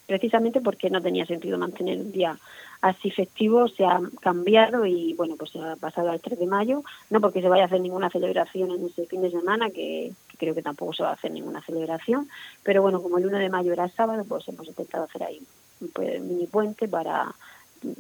precisamente 0.06 0.60
porque 0.60 0.90
no 0.90 1.02
tenía 1.02 1.26
sentido 1.26 1.58
mantener 1.58 1.98
un 2.00 2.12
día 2.12 2.38
así 2.82 3.12
festivo 3.12 3.68
se 3.68 3.86
ha 3.86 4.00
cambiado 4.22 4.86
y 4.86 5.14
bueno 5.14 5.36
pues 5.38 5.52
se 5.52 5.60
ha 5.60 5.76
pasado 5.76 6.10
al 6.10 6.22
3 6.22 6.40
de 6.40 6.48
mayo. 6.48 6.84
No 7.10 7.22
porque 7.22 7.42
se 7.42 7.50
vaya 7.50 7.64
a 7.64 7.66
hacer 7.68 7.82
ninguna 7.82 8.10
celebración 8.10 8.72
en 8.72 8.86
ese 8.86 9.06
fin 9.06 9.22
de 9.22 9.32
semana 9.32 9.70
que, 9.70 10.12
creo 10.38 10.54
que 10.54 10.62
tampoco 10.62 10.94
se 10.94 11.04
va 11.04 11.10
a 11.10 11.14
hacer 11.14 11.32
ninguna 11.32 11.62
celebración 11.62 12.30
pero 12.64 12.82
bueno 12.82 13.02
como 13.02 13.18
el 13.18 13.26
1 13.26 13.38
de 13.40 13.50
mayo 13.50 13.74
era 13.74 13.90
sábado 13.90 14.24
pues 14.28 14.48
hemos 14.48 14.68
intentado 14.68 15.06
hacer 15.06 15.24
ahí 15.24 15.42
un 15.82 16.28
mini 16.28 16.48
puente 16.48 16.88
para 16.88 17.34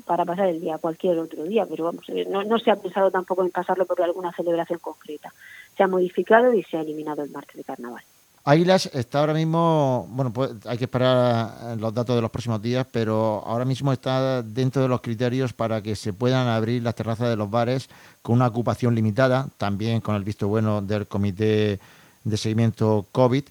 para 0.05 0.25
pasar 0.25 0.49
el 0.49 0.61
día 0.61 0.77
cualquier 0.77 1.17
otro 1.19 1.43
día 1.43 1.65
pero 1.65 1.85
vamos 1.85 2.05
eh, 2.09 2.25
no, 2.29 2.43
no 2.43 2.59
se 2.59 2.71
ha 2.71 2.75
pensado 2.75 3.11
tampoco 3.11 3.43
en 3.43 3.51
pasarlo 3.51 3.85
por 3.85 4.01
alguna 4.01 4.31
celebración 4.33 4.79
concreta. 4.79 5.33
Se 5.75 5.83
ha 5.83 5.87
modificado 5.87 6.53
y 6.53 6.63
se 6.63 6.77
ha 6.77 6.81
eliminado 6.81 7.23
el 7.23 7.29
martes 7.29 7.57
de 7.57 7.63
carnaval 7.63 8.03
Águilas 8.49 8.89
está 8.93 9.19
ahora 9.19 9.33
mismo, 9.33 10.07
bueno, 10.09 10.31
pues 10.31 10.51
hay 10.67 10.77
que 10.77 10.85
esperar 10.85 11.75
los 11.77 11.93
datos 11.93 12.15
de 12.15 12.21
los 12.21 12.31
próximos 12.31 12.61
días, 12.61 12.87
pero 12.89 13.43
ahora 13.45 13.65
mismo 13.65 13.91
está 13.91 14.41
dentro 14.41 14.81
de 14.81 14.87
los 14.87 15.01
criterios 15.01 15.51
para 15.51 15.81
que 15.81 15.97
se 15.97 16.13
puedan 16.13 16.47
abrir 16.47 16.81
las 16.81 16.95
terrazas 16.95 17.27
de 17.27 17.35
los 17.35 17.51
bares 17.51 17.89
con 18.21 18.35
una 18.35 18.47
ocupación 18.47 18.95
limitada, 18.95 19.49
también 19.57 19.99
con 19.99 20.15
el 20.15 20.23
visto 20.23 20.47
bueno 20.47 20.81
del 20.81 21.07
Comité 21.07 21.77
de 22.23 22.37
Seguimiento 22.37 23.05
COVID. 23.11 23.43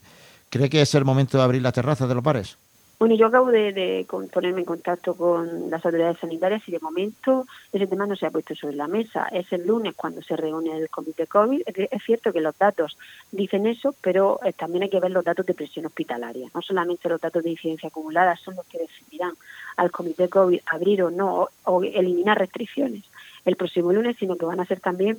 ¿Cree 0.48 0.70
que 0.70 0.80
es 0.80 0.94
el 0.94 1.04
momento 1.04 1.36
de 1.36 1.44
abrir 1.44 1.60
las 1.60 1.74
terrazas 1.74 2.08
de 2.08 2.14
los 2.14 2.24
bares? 2.24 2.56
Bueno, 2.98 3.14
yo 3.14 3.26
acabo 3.26 3.50
de, 3.50 4.06
ponerme 4.32 4.60
en 4.60 4.64
contacto 4.64 5.14
con 5.14 5.68
las 5.68 5.84
autoridades 5.84 6.18
sanitarias 6.18 6.62
y 6.66 6.72
de 6.72 6.80
momento 6.80 7.46
ese 7.70 7.86
tema 7.86 8.06
no 8.06 8.16
se 8.16 8.24
ha 8.24 8.30
puesto 8.30 8.54
sobre 8.54 8.74
la 8.74 8.88
mesa. 8.88 9.28
Es 9.32 9.52
el 9.52 9.66
lunes 9.66 9.94
cuando 9.94 10.22
se 10.22 10.34
reúne 10.34 10.74
el 10.74 10.88
comité 10.88 11.26
COVID. 11.26 11.60
Es 11.66 12.02
cierto 12.04 12.32
que 12.32 12.40
los 12.40 12.56
datos 12.56 12.96
dicen 13.30 13.66
eso, 13.66 13.94
pero 14.00 14.40
eh, 14.42 14.54
también 14.54 14.84
hay 14.84 14.88
que 14.88 15.00
ver 15.00 15.10
los 15.10 15.24
datos 15.24 15.44
de 15.44 15.52
presión 15.52 15.84
hospitalaria. 15.84 16.48
No 16.54 16.62
solamente 16.62 17.10
los 17.10 17.20
datos 17.20 17.44
de 17.44 17.50
incidencia 17.50 17.88
acumulada 17.88 18.34
son 18.36 18.56
los 18.56 18.64
que 18.64 18.78
decidirán 18.78 19.34
al 19.76 19.90
comité 19.90 20.30
COVID 20.30 20.60
abrir 20.64 21.02
o 21.02 21.10
no 21.10 21.48
o 21.64 21.82
eliminar 21.82 22.38
restricciones 22.38 23.04
el 23.44 23.56
próximo 23.56 23.92
lunes, 23.92 24.16
sino 24.18 24.36
que 24.36 24.46
van 24.46 24.60
a 24.60 24.64
ser 24.64 24.80
también 24.80 25.18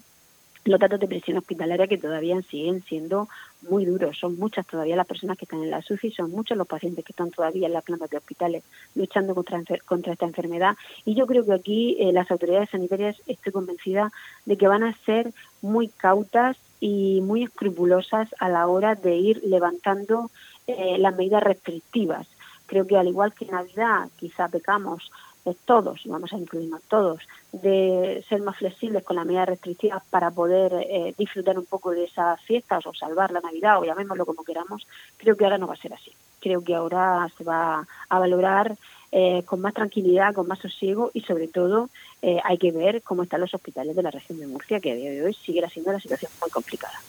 los 0.66 0.80
datos 0.80 1.00
de 1.00 1.08
presión 1.08 1.38
hospitalaria 1.38 1.88
que 1.88 1.98
todavía 1.98 2.42
siguen 2.44 2.84
siendo 2.84 3.30
muy 3.62 3.86
duros. 3.86 4.18
Son 4.18 4.38
muchas 4.38 4.66
todavía 4.66 4.96
las 4.96 5.08
personas 5.08 5.38
que 5.38 5.46
están 5.46 5.64
en 5.64 5.72
la 5.72 5.82
SUCI, 5.82 6.12
son 6.12 6.32
muchos 6.32 6.58
los 6.58 6.68
pacientes 6.68 7.04
que 7.04 7.12
están 7.12 7.32
todavía 7.32 7.68
en 7.68 7.74
las 7.74 7.84
plantas 7.84 8.10
de 8.10 8.18
hospitales 8.18 8.64
luchando 8.96 9.34
contra, 9.36 9.62
contra 9.86 10.14
esta 10.14 10.26
enfermedad. 10.26 10.76
Y 11.06 11.16
yo 11.16 11.28
creo 11.28 11.46
que 11.46 11.54
aquí 11.54 11.98
eh, 12.00 12.12
las 12.14 12.30
autoridades 12.32 12.70
sanitarias 12.70 13.22
estoy 13.28 13.52
convencida 13.52 14.12
de 14.46 14.58
que 14.58 14.68
van 14.68 14.84
a 14.84 14.98
ser 15.06 15.34
muy 15.62 15.88
cautas 15.90 16.58
y 16.80 17.22
muy 17.22 17.44
escrupulosas 17.44 18.30
a 18.40 18.50
la 18.50 18.68
hora 18.68 18.96
de 18.96 19.16
ir 19.16 19.42
levantando 19.44 20.30
eh, 20.68 20.98
las 21.00 21.16
medidas 21.16 21.44
restrictivas. 21.44 22.28
Creo 22.68 22.86
que 22.86 22.98
al 22.98 23.08
igual 23.08 23.34
que 23.34 23.46
en 23.46 23.52
Navidad 23.52 24.10
quizá 24.18 24.50
pecamos 24.50 25.10
todos, 25.56 26.06
y 26.06 26.10
vamos 26.10 26.34
a 26.34 26.38
incluirnos 26.38 26.82
todos, 26.84 27.22
de 27.52 28.24
ser 28.28 28.42
más 28.42 28.58
flexibles 28.58 29.04
con 29.04 29.16
las 29.16 29.26
medidas 29.26 29.50
restrictivas 29.50 30.04
para 30.10 30.32
poder 30.32 30.74
eh, 30.74 31.14
disfrutar 31.18 31.58
un 31.58 31.66
poco 31.66 31.92
de 31.92 32.06
esas 32.06 32.42
fiestas 32.42 32.86
o 32.86 32.94
salvar 32.94 33.32
la 33.32 33.42
Navidad 33.42 33.80
o 33.80 33.86
llamémoslo 33.86 34.26
como 34.26 34.44
queramos, 34.44 34.88
creo 35.18 35.36
que 35.36 35.44
ahora 35.44 35.58
no 35.58 35.68
va 35.68 35.74
a 35.74 35.78
ser 35.78 35.94
así. 35.94 36.12
Creo 36.40 36.64
que 36.64 36.76
ahora 36.76 37.28
se 37.38 37.44
va 37.44 37.88
a 38.10 38.20
valorar 38.20 38.76
eh, 39.12 39.44
con 39.46 39.62
más 39.62 39.74
tranquilidad, 39.74 40.34
con 40.34 40.48
más 40.48 40.60
sosiego 40.60 41.12
y 41.14 41.22
sobre 41.22 41.48
todo 41.48 41.90
eh, 42.22 42.40
hay 42.44 42.58
que 42.58 42.72
ver 42.72 43.02
cómo 43.02 43.24
están 43.24 43.42
los 43.42 43.54
hospitales 43.54 43.96
de 43.96 44.04
la 44.04 44.12
región 44.12 44.40
de 44.40 44.48
Murcia, 44.48 44.80
que 44.80 44.92
a 44.92 44.96
día 44.96 45.12
de 45.12 45.24
hoy 45.24 45.34
sigue 45.34 45.68
siendo 45.70 45.92
una 45.92 46.00
situación 46.00 46.32
muy 46.42 46.50
complicada. 46.50 47.00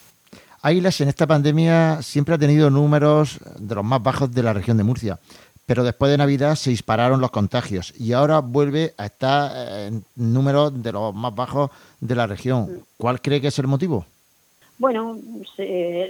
Águilas 0.61 1.01
en 1.01 1.09
esta 1.09 1.27
pandemia 1.27 2.03
siempre 2.03 2.35
ha 2.35 2.39
tenido 2.39 2.69
números 2.69 3.39
de 3.59 3.75
los 3.75 3.85
más 3.85 4.03
bajos 4.03 4.33
de 4.33 4.43
la 4.43 4.53
región 4.53 4.77
de 4.77 4.83
Murcia 4.83 5.19
pero 5.69 5.85
después 5.85 6.11
de 6.11 6.17
Navidad 6.17 6.55
se 6.55 6.71
dispararon 6.71 7.21
los 7.21 7.31
contagios 7.31 7.93
y 8.01 8.15
ahora 8.15 8.41
vuelve 8.41 8.95
a 8.97 9.05
estar 9.05 9.53
en 9.87 10.03
números 10.17 10.83
de 10.83 10.93
los 10.93 11.15
más 11.15 11.35
bajos 11.35 11.71
de 12.01 12.15
la 12.15 12.27
región. 12.27 12.87
¿Cuál 12.97 13.21
cree 13.21 13.39
que 13.43 13.49
es 13.49 13.59
el 13.59 13.67
motivo? 13.67 14.07
Bueno, 14.79 15.19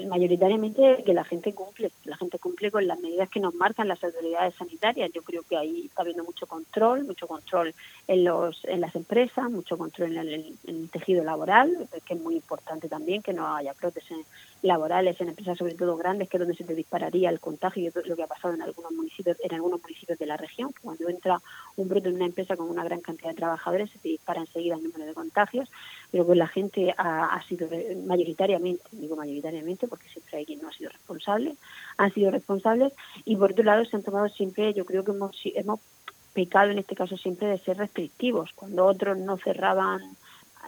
mayoritariamente 0.09 1.03
que 1.05 1.13
la 1.13 1.25
gente 1.25 1.55
cumple, 1.55 1.91
la 2.05 2.17
gente 2.17 2.39
cumple 2.39 2.71
con 2.71 2.87
las 2.87 3.01
medidas 3.01 3.29
que 3.31 3.41
nos 3.41 3.55
marcan 3.55 3.89
las 3.89 4.05
autoridades 4.05 4.55
sanitarias. 4.55 5.11
Yo 5.13 5.23
creo 5.23 5.43
que 5.43 5.57
ahí 5.57 5.87
está 5.87 6.03
habiendo 6.03 6.23
mucho 6.23 6.47
control, 6.47 7.05
mucho 7.05 7.27
control 7.27 7.75
en 8.07 8.25
los 8.25 8.65
en 8.67 8.81
las 8.81 8.95
empresas, 8.95 9.51
mucho 9.51 9.77
control 9.77 10.19
en 10.19 10.29
el, 10.67 10.91
tejido 10.91 11.25
laboral, 11.25 11.89
que 12.07 12.15
es 12.15 12.21
muy 12.21 12.37
importante 12.37 12.89
también 12.89 13.23
que 13.23 13.33
no 13.33 13.57
haya 13.57 13.75
prótesis 13.75 14.19
laborales 14.63 15.21
en 15.21 15.29
empresas 15.29 15.59
sobre 15.59 15.75
todo 15.75 15.97
grandes, 15.97 16.29
que 16.29 16.37
es 16.37 16.41
donde 16.41 16.57
se 16.57 16.65
te 16.65 16.75
dispararía 16.75 17.31
el 17.31 17.41
contagio, 17.41 17.91
y 17.91 18.09
lo 18.09 18.17
que 18.17 18.23
ha 18.23 18.27
pasado 18.27 18.55
en 18.55 18.63
algunos 18.63 18.93
municipios, 18.93 19.37
en 19.43 19.55
algunos 19.55 19.81
municipios 19.83 20.19
de 20.19 20.27
la 20.27 20.37
región, 20.37 20.73
cuando 20.83 21.09
entra 21.09 21.41
un 21.77 21.89
brote 21.89 22.09
en 22.09 22.17
una 22.17 22.27
empresa 22.27 22.57
con 22.57 22.69
una 22.69 22.85
gran 22.85 23.01
cantidad 23.01 23.31
de 23.31 23.37
trabajadores 23.37 23.91
se 23.91 23.99
te 23.99 24.09
dispara 24.09 24.41
enseguida 24.41 24.77
el 24.77 24.83
número 24.83 25.07
de 25.07 25.15
contagios, 25.15 25.71
pero 26.11 26.27
pues 26.27 26.39
la 26.39 26.49
gente 26.49 26.95
ha, 26.97 27.41
sido 27.49 27.69
mayoritariamente, 28.07 28.83
digo 28.93 29.17
mayoritariamente 29.17 29.89
porque 29.89 30.09
siempre 30.09 30.39
hay 30.39 30.47
quien 30.47 30.61
no 30.61 30.69
ha 30.69 30.73
sido 30.73 30.91
responsable, 30.91 31.55
han 31.97 32.13
sido 32.13 32.31
responsables 32.31 32.93
y 33.25 33.37
por 33.37 33.53
otro 33.53 33.65
lado 33.65 33.85
se 33.85 33.97
han 33.97 34.03
tomado 34.03 34.29
siempre, 34.29 34.75
yo 34.75 34.85
creo 34.85 35.05
que 35.05 35.13
hemos, 35.13 35.37
hemos 35.45 35.81
pecado 36.33 36.71
en 36.71 36.79
este 36.79 36.95
caso 36.95 37.17
siempre 37.17 37.49
de 37.49 37.59
ser 37.59 37.79
restrictivos, 37.79 38.53
cuando 38.55 38.87
otros 38.87 39.19
no 39.19 39.37
cerraban 39.39 40.01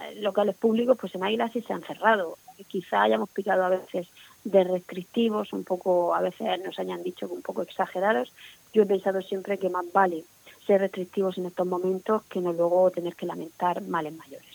eh, 0.03 0.21
locales 0.21 0.57
públicos, 0.57 0.97
pues 1.01 1.15
en 1.15 1.25
Águila 1.25 1.51
sí 1.53 1.61
se 1.63 1.73
han 1.73 1.83
cerrado. 1.83 2.37
Quizá 2.65 3.03
hayamos 3.03 3.31
picado 3.31 3.65
a 3.65 3.69
veces 3.69 4.09
de 4.45 4.65
restrictivos, 4.65 5.53
un 5.53 5.65
poco, 5.65 6.15
a 6.15 6.21
veces 6.21 6.61
nos 6.65 6.79
hayan 6.79 7.03
dicho 7.03 7.29
un 7.29 7.43
poco 7.43 7.63
exagerados. 7.63 8.33
Yo 8.73 8.83
he 8.83 8.87
pensado 8.87 9.21
siempre 9.23 9.59
que 9.59 9.71
más 9.71 9.85
vale 9.93 10.25
ser 10.67 10.81
restrictivos 10.81 11.39
en 11.39 11.47
estos 11.47 11.67
momentos 11.67 12.23
que 12.25 12.41
no 12.41 12.53
luego 12.53 12.91
tener 12.91 13.15
que 13.15 13.27
lamentar 13.27 13.83
males 13.83 14.15
mayores. 14.15 14.49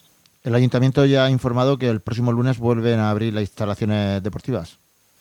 El 0.43 0.53
ayuntamiento 0.55 1.05
ya 1.05 1.25
ha 1.25 1.29
informado 1.29 1.77
que 1.77 1.89
el 1.89 2.01
próximo 2.01 2.31
lunes 2.31 2.59
vuelven 2.59 2.99
a 2.99 3.09
abrir 3.09 3.33
las 3.33 3.43
instalaciones 3.43 4.21
deportivas. 4.21 4.77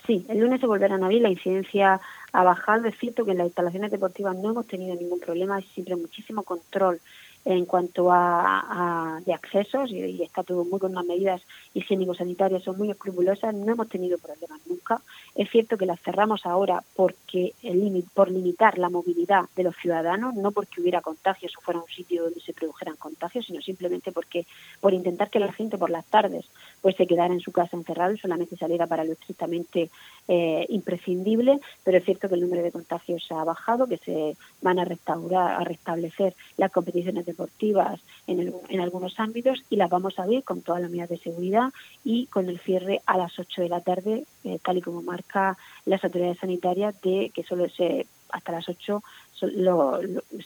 Sí, 0.06 0.26
el 0.28 0.38
lunes 0.38 0.60
se 0.60 0.66
volverán 0.66 1.02
a 1.02 1.06
abrir, 1.06 1.22
la 1.22 1.30
incidencia 1.30 1.98
ha 2.32 2.44
bajado. 2.44 2.86
Es 2.86 2.98
cierto 2.98 3.24
que 3.24 3.30
en 3.30 3.38
las 3.38 3.46
instalaciones 3.46 3.90
deportivas 3.90 4.36
no 4.36 4.50
hemos 4.50 4.66
tenido 4.66 4.94
ningún 4.94 5.20
problema, 5.20 5.56
hay 5.56 5.62
siempre 5.62 5.96
muchísimo 5.96 6.42
control 6.42 7.00
en 7.44 7.66
cuanto 7.66 8.10
a, 8.10 9.20
de 9.24 9.34
accesos 9.34 9.90
y, 9.90 10.22
está 10.22 10.42
todo 10.42 10.64
muy 10.64 10.78
con 10.78 10.92
unas 10.92 11.04
medidas 11.04 11.42
higiénico-sanitarias 11.74 12.62
son 12.62 12.78
muy 12.78 12.90
escrupulosas, 12.90 13.54
no 13.54 13.72
hemos 13.72 13.88
tenido 13.88 14.18
problemas 14.18 14.60
nunca. 14.66 15.00
Es 15.34 15.50
cierto 15.50 15.76
que 15.76 15.86
las 15.86 16.00
cerramos 16.00 16.46
ahora 16.46 16.82
porque 16.96 17.52
el 17.62 17.84
por 18.14 18.30
limitar 18.30 18.78
la 18.78 18.88
movilidad 18.88 19.44
de 19.56 19.64
los 19.64 19.76
ciudadanos, 19.76 20.34
no 20.34 20.52
porque 20.52 20.80
hubiera 20.80 21.00
contagios 21.00 21.52
o 21.56 21.60
fuera 21.60 21.80
un 21.80 21.88
sitio 21.88 22.24
donde 22.24 22.40
se 22.40 22.54
produjeran 22.54 22.96
contagios, 22.96 23.46
sino 23.46 23.60
simplemente 23.60 24.10
porque 24.10 24.46
por 24.80 24.94
intentar 24.94 25.30
que 25.30 25.38
la 25.38 25.52
gente 25.52 25.78
por 25.78 25.90
las 25.90 26.04
tardes 26.06 26.46
pues 26.84 26.96
se 26.96 27.06
quedara 27.06 27.32
en 27.32 27.40
su 27.40 27.50
casa 27.50 27.78
encerrado 27.78 28.12
y 28.12 28.18
solamente 28.18 28.58
saliera 28.58 28.86
para 28.86 29.04
lo 29.04 29.12
estrictamente 29.14 29.88
eh, 30.28 30.66
imprescindible, 30.68 31.58
pero 31.82 31.96
es 31.96 32.04
cierto 32.04 32.28
que 32.28 32.34
el 32.34 32.42
número 32.42 32.62
de 32.62 32.72
contagios 32.72 33.26
ha 33.30 33.42
bajado, 33.42 33.86
que 33.86 33.96
se 33.96 34.36
van 34.60 34.78
a 34.78 34.84
restaurar, 34.84 35.62
a 35.62 35.64
restablecer 35.64 36.34
las 36.58 36.70
competiciones 36.70 37.24
deportivas 37.24 38.02
en, 38.26 38.52
en 38.68 38.80
algunos 38.82 39.18
ámbitos 39.18 39.64
y 39.70 39.76
las 39.76 39.88
vamos 39.88 40.18
a 40.18 40.26
ver 40.26 40.44
con 40.44 40.60
todas 40.60 40.82
las 40.82 40.90
medidas 40.90 41.08
de 41.08 41.16
seguridad 41.16 41.72
y 42.04 42.26
con 42.26 42.50
el 42.50 42.58
cierre 42.58 43.00
a 43.06 43.16
las 43.16 43.38
8 43.38 43.62
de 43.62 43.68
la 43.70 43.80
tarde, 43.80 44.26
eh, 44.44 44.58
tal 44.62 44.76
y 44.76 44.82
como 44.82 45.00
marca 45.00 45.56
las 45.86 46.04
autoridades 46.04 46.36
sanitarias, 46.36 47.00
de 47.00 47.32
que 47.34 47.44
solo 47.44 47.66
se 47.70 48.06
hasta 48.28 48.52
las 48.52 48.68
8 48.68 49.02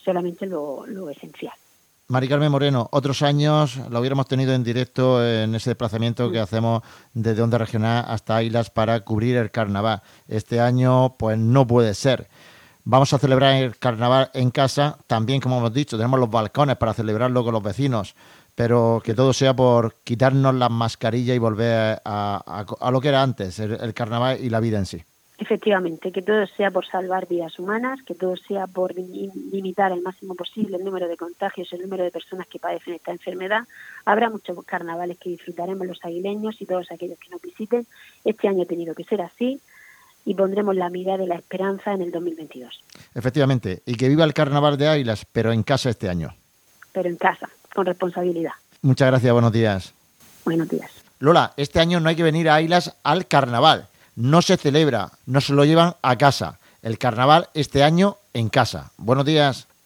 solamente 0.04 0.46
lo, 0.46 0.86
lo 0.86 1.10
esencial. 1.10 1.54
Mari 2.10 2.26
Carmen 2.26 2.50
Moreno, 2.50 2.88
otros 2.90 3.20
años 3.20 3.78
lo 3.90 4.00
hubiéramos 4.00 4.26
tenido 4.26 4.54
en 4.54 4.64
directo 4.64 5.22
en 5.22 5.54
ese 5.54 5.68
desplazamiento 5.68 6.32
que 6.32 6.40
hacemos 6.40 6.82
desde 7.12 7.42
Onda 7.42 7.58
Regional 7.58 8.02
hasta 8.08 8.36
Ailas 8.36 8.70
para 8.70 9.00
cubrir 9.00 9.36
el 9.36 9.50
carnaval. 9.50 10.00
Este 10.26 10.58
año, 10.58 11.18
pues 11.18 11.36
no 11.36 11.66
puede 11.66 11.92
ser. 11.92 12.30
Vamos 12.84 13.12
a 13.12 13.18
celebrar 13.18 13.56
el 13.56 13.76
carnaval 13.76 14.30
en 14.32 14.50
casa, 14.50 14.96
también 15.06 15.42
como 15.42 15.58
hemos 15.58 15.74
dicho, 15.74 15.98
tenemos 15.98 16.18
los 16.18 16.30
balcones 16.30 16.78
para 16.78 16.94
celebrarlo 16.94 17.44
con 17.44 17.52
los 17.52 17.62
vecinos, 17.62 18.14
pero 18.54 19.02
que 19.04 19.12
todo 19.12 19.34
sea 19.34 19.54
por 19.54 19.96
quitarnos 20.02 20.54
las 20.54 20.70
mascarillas 20.70 21.36
y 21.36 21.38
volver 21.38 22.00
a, 22.06 22.64
lo 22.90 23.00
que 23.02 23.08
era 23.08 23.22
antes, 23.22 23.58
el 23.58 23.92
carnaval 23.92 24.38
y 24.42 24.48
la 24.48 24.60
vida 24.60 24.78
en 24.78 24.86
sí. 24.86 25.04
Efectivamente, 25.40 26.10
que 26.10 26.20
todo 26.20 26.44
sea 26.48 26.72
por 26.72 26.84
salvar 26.84 27.28
vidas 27.28 27.60
humanas, 27.60 28.02
que 28.02 28.16
todo 28.16 28.36
sea 28.36 28.66
por 28.66 28.92
limitar 28.96 29.92
al 29.92 30.02
máximo 30.02 30.34
posible 30.34 30.76
el 30.76 30.84
número 30.84 31.06
de 31.06 31.16
contagios, 31.16 31.72
el 31.72 31.82
número 31.82 32.02
de 32.02 32.10
personas 32.10 32.48
que 32.48 32.58
padecen 32.58 32.94
esta 32.94 33.12
enfermedad. 33.12 33.60
Habrá 34.04 34.30
muchos 34.30 34.58
carnavales 34.64 35.16
que 35.18 35.30
disfrutaremos 35.30 35.86
los 35.86 36.04
aguileños 36.04 36.60
y 36.60 36.66
todos 36.66 36.90
aquellos 36.90 37.20
que 37.20 37.30
nos 37.30 37.40
visiten. 37.40 37.86
Este 38.24 38.48
año 38.48 38.64
ha 38.64 38.66
tenido 38.66 38.96
que 38.96 39.04
ser 39.04 39.22
así 39.22 39.60
y 40.24 40.34
pondremos 40.34 40.74
la 40.74 40.90
mirada 40.90 41.18
de 41.18 41.28
la 41.28 41.36
esperanza 41.36 41.92
en 41.92 42.02
el 42.02 42.10
2022. 42.10 42.82
Efectivamente, 43.14 43.82
y 43.86 43.94
que 43.94 44.08
viva 44.08 44.24
el 44.24 44.34
carnaval 44.34 44.76
de 44.76 44.88
Águilas, 44.88 45.24
pero 45.30 45.52
en 45.52 45.62
casa 45.62 45.88
este 45.88 46.08
año. 46.08 46.34
Pero 46.92 47.08
en 47.08 47.16
casa, 47.16 47.48
con 47.72 47.86
responsabilidad. 47.86 48.52
Muchas 48.82 49.06
gracias, 49.06 49.32
buenos 49.32 49.52
días. 49.52 49.94
Buenos 50.44 50.68
días. 50.68 50.90
Lola, 51.20 51.52
este 51.56 51.78
año 51.78 52.00
no 52.00 52.08
hay 52.08 52.16
que 52.16 52.24
venir 52.24 52.48
a 52.48 52.56
Águilas 52.56 52.96
al 53.04 53.28
carnaval 53.28 53.87
no 54.18 54.42
se 54.42 54.56
celebra, 54.56 55.12
no 55.26 55.40
se 55.40 55.52
lo 55.52 55.64
llevan 55.64 55.94
a 56.02 56.18
casa. 56.18 56.58
El 56.82 56.98
carnaval 56.98 57.50
este 57.54 57.84
año 57.84 58.16
en 58.34 58.48
casa. 58.48 58.90
Buenos 58.96 59.24
días. 59.24 59.67